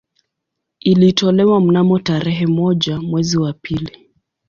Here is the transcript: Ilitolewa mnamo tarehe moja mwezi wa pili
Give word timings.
Ilitolewa 0.79 1.61
mnamo 1.61 1.99
tarehe 1.99 2.45
moja 2.47 3.01
mwezi 3.01 3.37
wa 3.37 3.53
pili 3.53 4.07